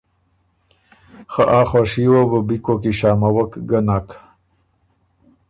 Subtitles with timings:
[1.31, 4.07] خه آ خوشي وه بو بی کوک کی شامَوک ګه نک۔